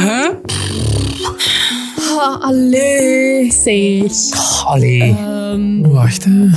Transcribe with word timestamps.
Huh? 0.00 0.28
Ah, 2.18 2.40
allee. 2.40 3.52
Zeg. 3.52 4.64
Allee. 4.66 5.00
Ehm, 5.02 5.80
Wacht, 5.80 6.24
hè. 6.24 6.48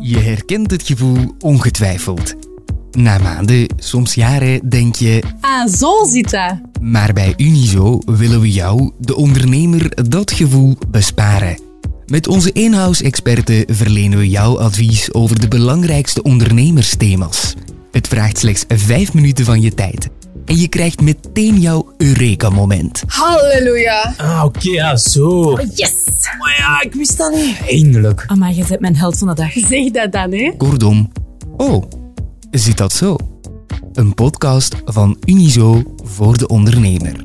Je 0.00 0.18
herkent 0.18 0.70
het 0.70 0.82
gevoel 0.82 1.34
ongetwijfeld. 1.40 2.34
Na 2.90 3.18
maanden, 3.18 3.66
soms 3.76 4.14
jaren, 4.14 4.68
denk 4.68 4.94
je... 4.94 5.22
ah, 5.40 5.68
zo 5.68 6.04
zit 6.04 6.30
dat. 6.30 6.54
Maar 6.80 7.12
bij 7.12 7.34
Unizo 7.36 7.98
willen 8.04 8.40
we 8.40 8.50
jou, 8.52 8.90
de 8.98 9.16
ondernemer, 9.16 10.08
dat 10.08 10.30
gevoel 10.30 10.76
besparen. 10.88 11.58
Met 12.06 12.28
onze 12.28 12.52
in-house-experten 12.52 13.64
verlenen 13.66 14.18
we 14.18 14.28
jou 14.28 14.58
advies 14.60 15.12
over 15.12 15.40
de 15.40 15.48
belangrijkste 15.48 16.22
ondernemersthema's. 16.22 17.54
Het 17.90 18.08
vraagt 18.08 18.38
slechts 18.38 18.64
5 18.68 19.14
minuten 19.14 19.44
van 19.44 19.60
je 19.60 19.74
tijd. 19.74 20.08
En 20.50 20.56
je 20.56 20.68
krijgt 20.68 21.00
meteen 21.00 21.60
jouw 21.60 21.92
Eureka-moment. 21.96 23.02
Halleluja. 23.06 24.14
Ah, 24.16 24.42
oké, 24.44 24.70
ja, 24.70 24.96
zo. 24.96 25.58
Yes. 25.74 25.94
Maar 26.38 26.54
ja, 26.58 26.82
ik 26.82 26.94
wist 26.94 27.18
dat 27.18 27.32
niet. 27.34 27.56
Eindelijk. 27.68 28.24
Amai, 28.26 28.56
je 28.56 28.64
bent 28.68 28.80
mijn 28.80 28.96
held 28.96 29.18
van 29.18 29.28
de 29.28 29.34
dag. 29.34 29.52
Zeg 29.52 29.90
dat 29.90 30.12
dan, 30.12 30.32
hè. 30.32 30.52
Kortom, 30.56 31.12
oh, 31.56 31.84
zit 32.50 32.76
dat 32.76 32.92
zo? 32.92 33.16
Een 33.92 34.14
podcast 34.14 34.74
van 34.84 35.16
Unizo 35.24 35.82
voor 36.04 36.38
de 36.38 36.48
ondernemer. 36.48 37.22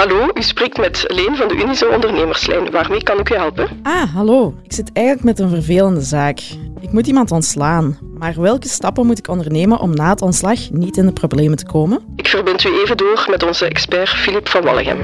Hallo, 0.00 0.28
u 0.34 0.42
spreekt 0.42 0.78
met 0.78 1.04
Leen 1.06 1.36
van 1.36 1.48
de 1.48 1.54
Unizo 1.54 1.88
Ondernemerslijn. 1.88 2.70
Waarmee 2.70 3.02
kan 3.02 3.18
ik 3.18 3.30
u 3.30 3.34
helpen? 3.34 3.68
Ah, 3.82 4.14
hallo. 4.14 4.54
Ik 4.62 4.72
zit 4.72 4.90
eigenlijk 4.92 5.26
met 5.26 5.38
een 5.38 5.48
vervelende 5.48 6.00
zaak. 6.00 6.40
Ik 6.80 6.92
moet 6.92 7.06
iemand 7.06 7.30
ontslaan. 7.30 7.98
Maar 8.18 8.34
welke 8.36 8.68
stappen 8.68 9.06
moet 9.06 9.18
ik 9.18 9.28
ondernemen 9.28 9.78
om 9.78 9.94
na 9.94 10.08
het 10.08 10.22
ontslag 10.22 10.70
niet 10.70 10.96
in 10.96 11.06
de 11.06 11.12
problemen 11.12 11.56
te 11.56 11.66
komen? 11.66 12.00
Ik 12.16 12.26
verbind 12.26 12.64
u 12.64 12.80
even 12.82 12.96
door 12.96 13.26
met 13.30 13.42
onze 13.42 13.66
expert 13.66 14.08
Filip 14.08 14.48
van 14.48 14.62
Wallegem. 14.62 14.98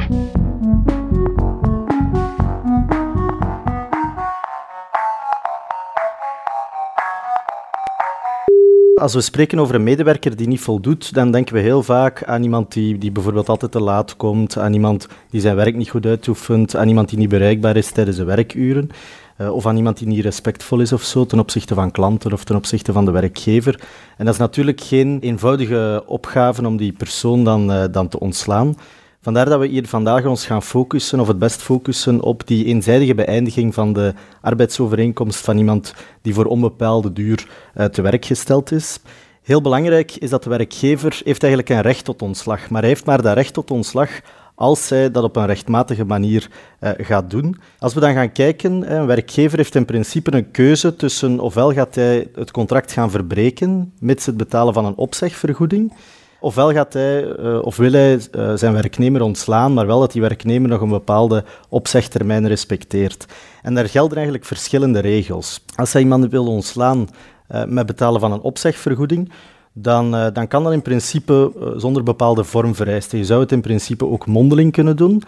Als 9.07 9.15
we 9.15 9.21
spreken 9.21 9.59
over 9.59 9.75
een 9.75 9.83
medewerker 9.83 10.37
die 10.37 10.49
niet 10.49 10.61
voldoet, 10.61 11.15
dan 11.15 11.31
denken 11.31 11.55
we 11.55 11.61
heel 11.61 11.83
vaak 11.83 12.25
aan 12.25 12.43
iemand 12.43 12.73
die, 12.73 12.99
die 12.99 13.13
bijvoorbeeld 13.13 13.49
altijd 13.49 13.73
te 13.73 13.81
laat 13.81 14.17
komt, 14.17 14.59
aan 14.59 14.73
iemand 14.73 15.09
die 15.31 15.41
zijn 15.41 15.57
werk 15.57 15.77
niet 15.77 15.91
goed 15.91 16.07
uitoefent, 16.07 16.77
aan 16.77 16.89
iemand 16.89 17.09
die 17.09 17.19
niet 17.19 17.29
bereikbaar 17.29 17.77
is 17.77 17.91
tijdens 17.91 18.17
de 18.17 18.25
werkuren, 18.25 18.89
eh, 19.37 19.55
of 19.55 19.67
aan 19.67 19.77
iemand 19.77 19.99
die 19.99 20.07
niet 20.07 20.25
respectvol 20.25 20.81
is 20.81 20.93
of 20.93 21.03
zo 21.03 21.27
ten 21.27 21.39
opzichte 21.39 21.75
van 21.75 21.91
klanten 21.91 22.33
of 22.33 22.45
ten 22.45 22.57
opzichte 22.57 22.93
van 22.93 23.05
de 23.05 23.11
werkgever. 23.11 23.81
En 24.17 24.25
dat 24.25 24.35
is 24.35 24.41
natuurlijk 24.41 24.81
geen 24.81 25.19
eenvoudige 25.21 26.03
opgave 26.07 26.67
om 26.67 26.77
die 26.77 26.93
persoon 26.93 27.45
dan, 27.45 27.73
eh, 27.73 27.85
dan 27.91 28.09
te 28.09 28.21
ontslaan. 28.21 28.77
Vandaar 29.27 29.49
dat 29.49 29.61
we 29.61 29.67
hier 29.67 29.87
vandaag 29.87 30.25
ons 30.25 30.47
gaan 30.47 30.63
focussen, 30.63 31.21
of 31.21 31.29
het 31.29 31.39
best 31.39 31.63
focussen, 31.63 32.21
op 32.21 32.47
die 32.47 32.65
eenzijdige 32.65 33.15
beëindiging 33.15 33.75
van 33.75 33.93
de 33.93 34.15
arbeidsovereenkomst 34.41 35.45
van 35.45 35.59
iemand 35.59 35.95
die 36.23 36.35
voor 36.35 36.45
onbepaalde 36.45 37.13
duur 37.13 37.49
uh, 37.77 37.85
te 37.85 38.03
werk 38.03 38.25
gesteld 38.25 38.73
is. 38.73 38.99
Heel 39.43 39.61
belangrijk 39.61 40.17
is 40.17 40.31
dat 40.31 40.43
de 40.43 40.51
werkgever 40.51 41.21
heeft 41.25 41.43
eigenlijk 41.43 41.69
een 41.73 41.81
recht 41.81 42.05
tot 42.05 42.23
ontslag, 42.23 42.71
maar 42.71 42.81
hij 42.81 42.91
heeft 42.91 43.07
maar 43.07 43.23
dat 43.23 43.35
recht 43.35 43.55
tot 43.55 43.71
ontslag 43.71 44.11
als 44.55 44.87
zij 44.87 45.11
dat 45.11 45.25
op 45.25 45.37
een 45.37 45.47
rechtmatige 45.47 46.05
manier 46.05 46.51
uh, 46.81 46.91
gaat 46.97 47.31
doen. 47.31 47.57
Als 47.79 47.95
we 47.95 48.01
dan 48.01 48.15
gaan 48.15 48.33
kijken, 48.33 48.95
een 48.95 49.07
werkgever 49.07 49.59
heeft 49.59 49.75
in 49.75 49.85
principe 49.85 50.35
een 50.35 50.51
keuze 50.51 50.97
tussen 50.97 51.41
ofwel 51.41 51.73
gaat 51.73 51.95
hij 51.95 52.29
het 52.35 52.51
contract 52.51 52.93
gaan 52.93 53.11
verbreken, 53.11 53.93
mits 53.99 54.27
het 54.27 54.37
betalen 54.37 54.75
van 54.75 54.85
een 54.85 54.97
opzegvergoeding, 54.97 55.93
Ofwel 56.41 56.73
gaat 56.73 56.93
hij 56.93 57.39
uh, 57.39 57.59
of 57.63 57.77
wil 57.77 57.93
hij 57.93 58.15
uh, 58.15 58.53
zijn 58.55 58.73
werknemer 58.73 59.23
ontslaan, 59.23 59.75
maar 59.75 59.87
wel 59.87 60.01
dat 60.01 60.13
die 60.13 60.21
werknemer 60.21 60.69
nog 60.69 60.81
een 60.81 60.89
bepaalde 60.89 61.45
opzegtermijn 61.69 62.49
respecteert. 62.49 63.27
En 63.63 63.75
daar 63.75 63.89
gelden 63.89 64.17
eigenlijk 64.17 64.47
verschillende 64.47 64.99
regels. 64.99 65.65
Als 65.75 65.93
hij 65.93 66.03
iemand 66.03 66.31
wil 66.31 66.47
ontslaan 66.47 67.09
uh, 67.51 67.65
met 67.65 67.87
betalen 67.87 68.21
van 68.21 68.33
een 68.33 68.41
opzegvergoeding, 68.41 69.33
dan, 69.73 70.11
dan 70.11 70.49
kan 70.49 70.65
dat 70.65 70.73
in 70.73 70.83
principe 70.83 71.53
zonder 71.77 72.03
bepaalde 72.03 72.45
vorm 72.45 72.75
vereisten. 72.75 73.19
Je 73.19 73.25
zou 73.25 73.41
het 73.41 73.53
in 73.53 73.61
principe 73.61 74.07
ook 74.07 74.27
mondeling 74.27 74.73
kunnen 74.73 74.97
doen. 74.97 75.23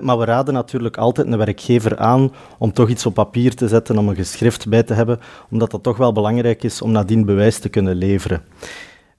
Maar 0.00 0.18
we 0.18 0.24
raden 0.24 0.54
natuurlijk 0.54 0.96
altijd 0.96 1.26
een 1.26 1.36
werkgever 1.36 1.98
aan 1.98 2.32
om 2.58 2.72
toch 2.72 2.88
iets 2.88 3.06
op 3.06 3.14
papier 3.14 3.54
te 3.54 3.68
zetten, 3.68 3.98
om 3.98 4.08
een 4.08 4.14
geschrift 4.14 4.68
bij 4.68 4.82
te 4.82 4.94
hebben, 4.94 5.20
omdat 5.50 5.70
dat 5.70 5.82
toch 5.82 5.96
wel 5.96 6.12
belangrijk 6.12 6.62
is 6.62 6.82
om 6.82 6.90
nadien 6.90 7.24
bewijs 7.24 7.58
te 7.58 7.68
kunnen 7.68 7.94
leveren. 7.94 8.42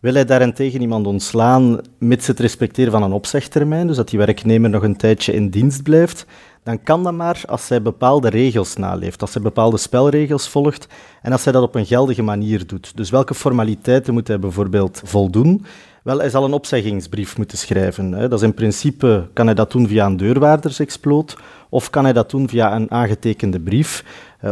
Wil 0.03 0.13
hij 0.13 0.25
daarentegen 0.25 0.81
iemand 0.81 1.07
ontslaan 1.07 1.79
mits 1.97 2.27
het 2.27 2.39
respecteren 2.39 2.91
van 2.91 3.03
een 3.03 3.11
opzegtermijn, 3.11 3.87
dus 3.87 3.95
dat 3.95 4.09
die 4.09 4.19
werknemer 4.19 4.69
nog 4.69 4.83
een 4.83 4.97
tijdje 4.97 5.33
in 5.33 5.49
dienst 5.49 5.83
blijft, 5.83 6.25
dan 6.63 6.83
kan 6.83 7.03
dat 7.03 7.13
maar 7.13 7.41
als 7.45 7.69
hij 7.69 7.81
bepaalde 7.81 8.29
regels 8.29 8.75
naleeft, 8.75 9.21
als 9.21 9.33
hij 9.33 9.43
bepaalde 9.43 9.77
spelregels 9.77 10.49
volgt 10.49 10.87
en 11.21 11.31
als 11.31 11.43
hij 11.43 11.53
dat 11.53 11.63
op 11.63 11.75
een 11.75 11.85
geldige 11.85 12.21
manier 12.21 12.67
doet. 12.67 12.91
Dus 12.95 13.09
welke 13.09 13.33
formaliteiten 13.33 14.13
moet 14.13 14.27
hij 14.27 14.39
bijvoorbeeld 14.39 15.01
voldoen? 15.03 15.65
Wel, 16.03 16.19
hij 16.19 16.29
zal 16.29 16.43
een 16.43 16.53
opzeggingsbrief 16.53 17.37
moeten 17.37 17.57
schrijven. 17.57 18.11
Dat 18.11 18.33
is 18.33 18.41
in 18.41 18.53
principe, 18.53 19.27
kan 19.33 19.45
hij 19.45 19.55
dat 19.55 19.71
doen 19.71 19.87
via 19.87 20.05
een 20.05 20.17
deurwaardersexploot 20.17 21.37
of 21.69 21.89
kan 21.89 22.03
hij 22.03 22.13
dat 22.13 22.29
doen 22.29 22.49
via 22.49 22.75
een 22.75 22.91
aangetekende 22.91 23.59
brief, 23.59 24.03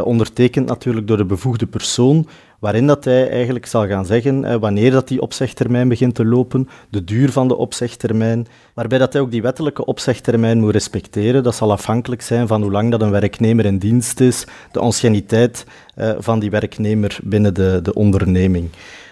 ondertekend 0.02 0.66
natuurlijk 0.66 1.06
door 1.06 1.16
de 1.16 1.24
bevoegde 1.24 1.66
persoon, 1.66 2.26
waarin 2.62 2.86
dat 2.86 3.04
hij 3.04 3.30
eigenlijk 3.30 3.66
zal 3.66 3.86
gaan 3.86 4.06
zeggen 4.06 4.44
eh, 4.44 4.56
wanneer 4.56 4.90
dat 4.90 5.08
die 5.08 5.20
opzegtermijn 5.20 5.88
begint 5.88 6.14
te 6.14 6.24
lopen, 6.24 6.68
de 6.90 7.04
duur 7.04 7.32
van 7.32 7.48
de 7.48 7.56
opzegtermijn, 7.56 8.46
waarbij 8.74 8.98
dat 8.98 9.12
hij 9.12 9.22
ook 9.22 9.30
die 9.30 9.42
wettelijke 9.42 9.84
opzegtermijn 9.84 10.58
moet 10.58 10.72
respecteren. 10.72 11.42
Dat 11.42 11.54
zal 11.54 11.72
afhankelijk 11.72 12.22
zijn 12.22 12.46
van 12.46 12.62
hoe 12.62 12.70
lang 12.70 12.90
dat 12.90 13.02
een 13.02 13.10
werknemer 13.10 13.64
in 13.64 13.78
dienst 13.78 14.20
is, 14.20 14.46
de 14.72 14.78
anciëniteit 14.78 15.66
uh, 15.96 16.12
van 16.18 16.38
die 16.38 16.50
werknemer 16.50 17.18
binnen 17.22 17.54
de, 17.54 17.80
de 17.82 17.94
onderneming. 17.94 18.68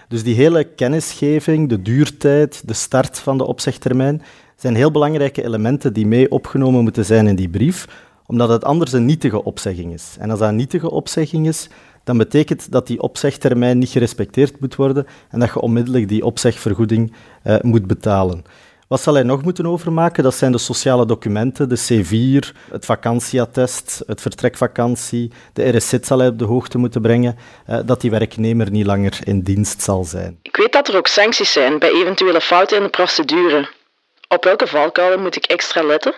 Dus 0.07 0.23
die 0.23 0.35
hele 0.35 0.63
kennisgeving, 0.63 1.69
de 1.69 1.81
duurtijd, 1.81 2.67
de 2.67 2.73
start 2.73 3.19
van 3.19 3.37
de 3.37 3.45
opzegtermijn, 3.45 4.21
zijn 4.55 4.75
heel 4.75 4.91
belangrijke 4.91 5.43
elementen 5.43 5.93
die 5.93 6.07
mee 6.07 6.31
opgenomen 6.31 6.83
moeten 6.83 7.05
zijn 7.05 7.27
in 7.27 7.35
die 7.35 7.49
brief, 7.49 7.87
omdat 8.25 8.49
het 8.49 8.63
anders 8.63 8.91
een 8.91 9.05
nietige 9.05 9.43
opzegging 9.43 9.93
is. 9.93 10.15
En 10.19 10.29
als 10.29 10.39
dat 10.39 10.49
een 10.49 10.55
nietige 10.55 10.91
opzegging 10.91 11.47
is, 11.47 11.69
dan 12.03 12.17
betekent 12.17 12.71
dat 12.71 12.87
die 12.87 13.01
opzegtermijn 13.01 13.77
niet 13.77 13.89
gerespecteerd 13.89 14.59
moet 14.59 14.75
worden 14.75 15.07
en 15.29 15.39
dat 15.39 15.49
je 15.53 15.61
onmiddellijk 15.61 16.07
die 16.07 16.25
opzegvergoeding 16.25 17.13
uh, 17.43 17.55
moet 17.61 17.87
betalen. 17.87 18.43
Wat 18.91 19.01
zal 19.01 19.13
hij 19.13 19.23
nog 19.23 19.43
moeten 19.43 19.65
overmaken? 19.65 20.23
Dat 20.23 20.35
zijn 20.35 20.51
de 20.51 20.57
sociale 20.57 21.05
documenten, 21.05 21.69
de 21.69 21.79
C4, 21.79 22.57
het 22.71 22.85
vakantieattest, 22.85 24.03
het 24.05 24.21
vertrekvakantie. 24.21 25.31
De 25.53 25.77
RSZ 25.77 25.93
zal 26.01 26.19
hij 26.19 26.27
op 26.27 26.39
de 26.39 26.45
hoogte 26.45 26.77
moeten 26.77 27.01
brengen 27.01 27.37
uh, 27.69 27.79
dat 27.85 28.01
die 28.01 28.11
werknemer 28.11 28.71
niet 28.71 28.85
langer 28.85 29.19
in 29.23 29.41
dienst 29.41 29.81
zal 29.81 30.03
zijn. 30.03 30.39
Ik 30.41 30.55
weet 30.55 30.71
dat 30.71 30.87
er 30.87 30.97
ook 30.97 31.07
sancties 31.07 31.51
zijn 31.51 31.79
bij 31.79 31.91
eventuele 31.91 32.41
fouten 32.41 32.77
in 32.77 32.83
de 32.83 32.89
procedure. 32.89 33.69
Op 34.27 34.43
welke 34.43 34.67
valkuilen 34.67 35.21
moet 35.21 35.35
ik 35.35 35.45
extra 35.45 35.83
letten? 35.83 36.13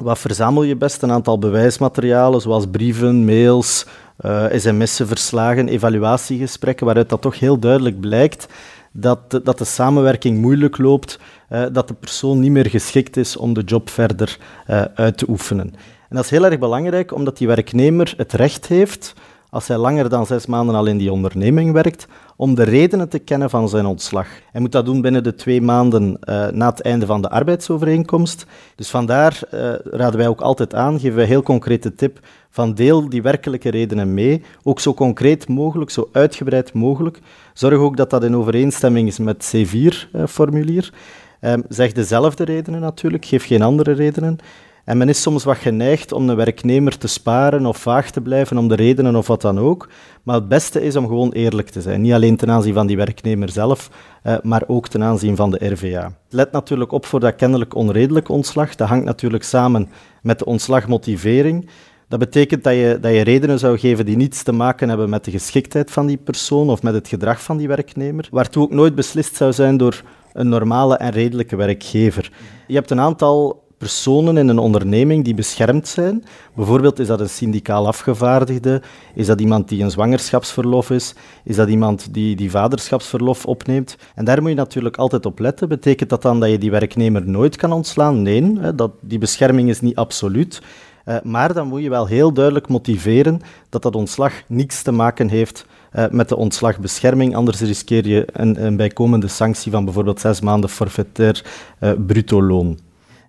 Wat 0.00 0.18
verzamel 0.18 0.62
je 0.62 0.76
best? 0.76 1.02
Een 1.02 1.12
aantal 1.12 1.38
bewijsmaterialen, 1.38 2.40
zoals 2.40 2.66
brieven, 2.70 3.24
mails, 3.24 3.86
uh, 4.20 4.44
sms'en, 4.52 5.06
verslagen, 5.06 5.68
evaluatiegesprekken, 5.68 6.86
waaruit 6.86 7.08
dat 7.08 7.20
toch 7.20 7.38
heel 7.38 7.58
duidelijk 7.58 8.00
blijkt 8.00 8.46
dat 8.92 9.30
de, 9.30 9.42
dat 9.42 9.58
de 9.58 9.64
samenwerking 9.64 10.40
moeilijk 10.40 10.78
loopt, 10.78 11.18
uh, 11.50 11.64
dat 11.72 11.88
de 11.88 11.94
persoon 11.94 12.40
niet 12.40 12.50
meer 12.50 12.68
geschikt 12.68 13.16
is 13.16 13.36
om 13.36 13.52
de 13.52 13.62
job 13.62 13.90
verder 13.90 14.38
uh, 14.70 14.84
uit 14.94 15.18
te 15.18 15.28
oefenen. 15.28 15.74
En 16.08 16.16
dat 16.16 16.24
is 16.24 16.30
heel 16.30 16.44
erg 16.44 16.58
belangrijk, 16.58 17.14
omdat 17.14 17.38
die 17.38 17.46
werknemer 17.46 18.14
het 18.16 18.32
recht 18.32 18.66
heeft, 18.66 19.14
als 19.52 19.68
hij 19.68 19.76
langer 19.76 20.08
dan 20.08 20.26
zes 20.26 20.46
maanden 20.46 20.74
al 20.74 20.86
in 20.86 20.98
die 20.98 21.12
onderneming 21.12 21.72
werkt, 21.72 22.06
om 22.36 22.54
de 22.54 22.62
redenen 22.62 23.08
te 23.08 23.18
kennen 23.18 23.50
van 23.50 23.68
zijn 23.68 23.86
ontslag. 23.86 24.26
Hij 24.52 24.60
moet 24.60 24.72
dat 24.72 24.84
doen 24.84 25.00
binnen 25.00 25.22
de 25.22 25.34
twee 25.34 25.60
maanden 25.60 26.18
uh, 26.28 26.48
na 26.48 26.68
het 26.70 26.80
einde 26.80 27.06
van 27.06 27.22
de 27.22 27.30
arbeidsovereenkomst. 27.30 28.46
Dus 28.74 28.90
vandaar 28.90 29.40
uh, 29.44 29.72
raden 29.84 30.18
wij 30.18 30.28
ook 30.28 30.40
altijd 30.40 30.74
aan, 30.74 31.00
geven 31.00 31.16
wij 31.16 31.26
heel 31.26 31.42
concrete 31.42 31.94
tip, 31.94 32.20
van 32.50 32.74
deel 32.74 33.08
die 33.08 33.22
werkelijke 33.22 33.70
redenen 33.70 34.14
mee, 34.14 34.42
ook 34.62 34.80
zo 34.80 34.94
concreet 34.94 35.48
mogelijk, 35.48 35.90
zo 35.90 36.08
uitgebreid 36.12 36.72
mogelijk. 36.72 37.20
Zorg 37.52 37.78
ook 37.78 37.96
dat 37.96 38.10
dat 38.10 38.24
in 38.24 38.36
overeenstemming 38.36 39.08
is 39.08 39.18
met 39.18 39.50
het 39.50 39.66
C4-formulier. 39.66 40.92
Uh, 41.40 41.54
zeg 41.68 41.92
dezelfde 41.92 42.44
redenen 42.44 42.80
natuurlijk, 42.80 43.24
geef 43.24 43.46
geen 43.46 43.62
andere 43.62 43.92
redenen. 43.92 44.38
En 44.84 44.96
men 44.98 45.08
is 45.08 45.22
soms 45.22 45.44
wat 45.44 45.56
geneigd 45.56 46.12
om 46.12 46.28
een 46.28 46.36
werknemer 46.36 46.98
te 46.98 47.06
sparen 47.06 47.66
of 47.66 47.76
vaag 47.76 48.10
te 48.10 48.20
blijven 48.20 48.58
om 48.58 48.68
de 48.68 48.74
redenen 48.74 49.16
of 49.16 49.26
wat 49.26 49.40
dan 49.40 49.58
ook. 49.58 49.88
Maar 50.22 50.34
het 50.34 50.48
beste 50.48 50.82
is 50.82 50.96
om 50.96 51.06
gewoon 51.06 51.32
eerlijk 51.32 51.68
te 51.68 51.80
zijn. 51.80 52.00
Niet 52.00 52.12
alleen 52.12 52.36
ten 52.36 52.50
aanzien 52.50 52.74
van 52.74 52.86
die 52.86 52.96
werknemer 52.96 53.48
zelf, 53.48 53.90
uh, 54.24 54.36
maar 54.42 54.62
ook 54.66 54.88
ten 54.88 55.02
aanzien 55.02 55.36
van 55.36 55.50
de 55.50 55.68
RVA. 55.68 56.12
Let 56.28 56.52
natuurlijk 56.52 56.92
op 56.92 57.06
voor 57.06 57.20
dat 57.20 57.36
kennelijk 57.36 57.74
onredelijk 57.74 58.28
ontslag. 58.28 58.74
Dat 58.74 58.88
hangt 58.88 59.04
natuurlijk 59.04 59.44
samen 59.44 59.88
met 60.22 60.38
de 60.38 60.44
ontslagmotivering. 60.44 61.68
Dat 62.08 62.18
betekent 62.18 62.64
dat 62.64 62.74
je, 62.74 62.98
dat 63.00 63.12
je 63.12 63.20
redenen 63.20 63.58
zou 63.58 63.78
geven 63.78 64.06
die 64.06 64.16
niets 64.16 64.42
te 64.42 64.52
maken 64.52 64.88
hebben 64.88 65.10
met 65.10 65.24
de 65.24 65.30
geschiktheid 65.30 65.90
van 65.90 66.06
die 66.06 66.16
persoon 66.16 66.70
of 66.70 66.82
met 66.82 66.94
het 66.94 67.08
gedrag 67.08 67.42
van 67.42 67.56
die 67.56 67.68
werknemer. 67.68 68.28
Waartoe 68.30 68.62
ook 68.62 68.72
nooit 68.72 68.94
beslist 68.94 69.36
zou 69.36 69.52
zijn 69.52 69.76
door 69.76 70.02
een 70.32 70.48
normale 70.48 70.96
en 70.96 71.10
redelijke 71.10 71.56
werkgever. 71.56 72.30
Je 72.66 72.74
hebt 72.74 72.90
een 72.90 73.00
aantal 73.00 73.61
personen 73.82 74.36
in 74.36 74.48
een 74.48 74.58
onderneming 74.58 75.24
die 75.24 75.34
beschermd 75.34 75.88
zijn. 75.88 76.24
Bijvoorbeeld 76.54 76.98
is 76.98 77.06
dat 77.06 77.20
een 77.20 77.28
syndicaal 77.28 77.86
afgevaardigde, 77.86 78.82
is 79.14 79.26
dat 79.26 79.40
iemand 79.40 79.68
die 79.68 79.82
een 79.82 79.90
zwangerschapsverlof 79.90 80.90
is, 80.90 81.14
is 81.44 81.56
dat 81.56 81.68
iemand 81.68 82.14
die, 82.14 82.36
die 82.36 82.50
vaderschapsverlof 82.50 83.46
opneemt. 83.46 83.96
En 84.14 84.24
daar 84.24 84.40
moet 84.40 84.50
je 84.50 84.56
natuurlijk 84.56 84.96
altijd 84.96 85.26
op 85.26 85.38
letten. 85.38 85.68
Betekent 85.68 86.10
dat 86.10 86.22
dan 86.22 86.40
dat 86.40 86.50
je 86.50 86.58
die 86.58 86.70
werknemer 86.70 87.28
nooit 87.28 87.56
kan 87.56 87.72
ontslaan? 87.72 88.22
Nee, 88.22 88.74
dat, 88.74 88.90
die 89.00 89.18
bescherming 89.18 89.68
is 89.68 89.80
niet 89.80 89.96
absoluut. 89.96 90.62
Uh, 91.04 91.16
maar 91.22 91.52
dan 91.52 91.68
moet 91.68 91.82
je 91.82 91.90
wel 91.90 92.06
heel 92.06 92.32
duidelijk 92.32 92.68
motiveren 92.68 93.40
dat 93.68 93.82
dat 93.82 93.94
ontslag 93.94 94.32
niets 94.46 94.82
te 94.82 94.92
maken 94.92 95.28
heeft 95.28 95.66
uh, 95.96 96.04
met 96.10 96.28
de 96.28 96.36
ontslagbescherming. 96.36 97.36
Anders 97.36 97.60
riskeer 97.60 98.06
je 98.08 98.26
een, 98.32 98.64
een 98.64 98.76
bijkomende 98.76 99.28
sanctie 99.28 99.72
van 99.72 99.84
bijvoorbeeld 99.84 100.20
zes 100.20 100.40
maanden 100.40 100.70
forfaitair 100.70 101.44
uh, 101.80 101.92
bruto 102.06 102.42
loon. 102.42 102.78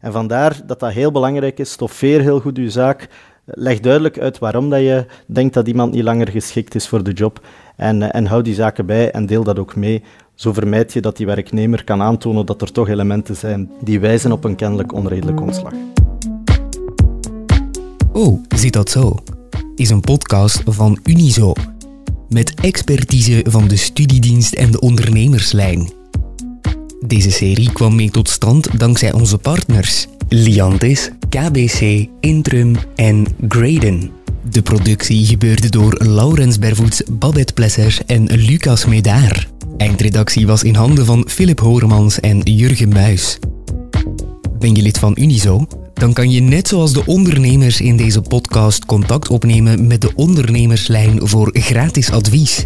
En 0.03 0.11
vandaar 0.11 0.61
dat 0.65 0.79
dat 0.79 0.91
heel 0.91 1.11
belangrijk 1.11 1.59
is. 1.59 1.71
Stoffeer 1.71 2.21
heel 2.21 2.39
goed 2.39 2.57
uw 2.57 2.69
zaak. 2.69 3.07
Leg 3.45 3.79
duidelijk 3.79 4.19
uit 4.19 4.39
waarom 4.39 4.69
dat 4.69 4.79
je 4.79 5.05
denkt 5.25 5.53
dat 5.53 5.67
iemand 5.67 5.93
niet 5.93 6.03
langer 6.03 6.29
geschikt 6.29 6.75
is 6.75 6.87
voor 6.87 7.03
de 7.03 7.11
job. 7.11 7.45
En, 7.75 8.01
uh, 8.01 8.15
en 8.15 8.25
hou 8.25 8.41
die 8.41 8.53
zaken 8.53 8.85
bij 8.85 9.11
en 9.11 9.25
deel 9.25 9.43
dat 9.43 9.59
ook 9.59 9.75
mee. 9.75 10.03
Zo 10.35 10.53
vermijd 10.53 10.93
je 10.93 11.01
dat 11.01 11.17
die 11.17 11.25
werknemer 11.25 11.83
kan 11.83 12.01
aantonen 12.01 12.45
dat 12.45 12.61
er 12.61 12.71
toch 12.71 12.89
elementen 12.89 13.35
zijn 13.35 13.71
die 13.81 13.99
wijzen 13.99 14.31
op 14.31 14.43
een 14.43 14.55
kennelijk 14.55 14.93
onredelijk 14.93 15.41
ontslag. 15.41 15.73
Oh, 18.13 18.43
zit 18.55 18.73
dat 18.73 18.89
zo? 18.89 19.15
Is 19.75 19.89
een 19.89 20.01
podcast 20.01 20.61
van 20.65 20.99
Unizo. 21.03 21.53
Met 22.29 22.53
expertise 22.61 23.45
van 23.49 23.67
de 23.67 23.77
studiedienst 23.77 24.53
en 24.53 24.71
de 24.71 24.79
ondernemerslijn. 24.79 26.02
Deze 27.07 27.31
serie 27.31 27.71
kwam 27.71 27.95
mee 27.95 28.09
tot 28.09 28.29
stand 28.29 28.79
dankzij 28.79 29.13
onze 29.13 29.37
partners 29.37 30.07
Liantis, 30.29 31.09
KBC, 31.29 32.07
Intrum 32.19 32.75
en 32.95 33.25
Graden. 33.47 34.09
De 34.51 34.61
productie 34.61 35.25
gebeurde 35.25 35.69
door 35.69 36.03
Laurens 36.05 36.59
Bervoets, 36.59 37.01
Babette 37.11 37.53
Plesser 37.53 37.97
en 38.05 38.25
Lucas 38.31 38.85
Medaar. 38.85 39.47
Eindredactie 39.77 40.47
was 40.47 40.63
in 40.63 40.75
handen 40.75 41.05
van 41.05 41.25
Philip 41.27 41.59
Horemans 41.59 42.19
en 42.19 42.39
Jurgen 42.39 42.89
Muis. 42.89 43.39
Ben 44.59 44.75
je 44.75 44.81
lid 44.81 44.99
van 44.99 45.13
Unizo? 45.19 45.67
Dan 45.93 46.13
kan 46.13 46.31
je 46.31 46.41
net 46.41 46.67
zoals 46.67 46.93
de 46.93 47.05
ondernemers 47.05 47.81
in 47.81 47.97
deze 47.97 48.21
podcast 48.21 48.85
contact 48.85 49.29
opnemen 49.29 49.87
met 49.87 50.01
de 50.01 50.11
ondernemerslijn 50.15 51.27
voor 51.27 51.49
gratis 51.53 52.11
advies. 52.11 52.65